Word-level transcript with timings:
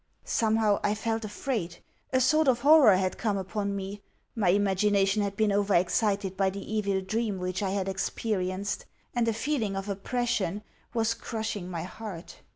Somehow 0.25 0.79
I 0.83 0.95
felt 0.95 1.23
afraid 1.25 1.77
a 2.11 2.19
sort 2.19 2.47
of 2.47 2.61
horror 2.61 2.95
had 2.95 3.19
come 3.19 3.37
upon 3.37 3.75
me 3.75 4.01
my 4.35 4.49
imagination 4.49 5.21
had 5.21 5.35
been 5.35 5.51
over 5.51 5.75
excited 5.75 6.35
by 6.35 6.49
the 6.49 6.73
evil 6.73 7.01
dream 7.01 7.37
which 7.37 7.61
I 7.61 7.69
had 7.69 7.87
experienced, 7.87 8.87
and 9.13 9.27
a 9.27 9.33
feeling 9.33 9.75
of 9.75 9.87
oppression 9.89 10.63
was 10.95 11.13
crushing 11.13 11.69
my 11.69 11.83
heart.... 11.83 12.37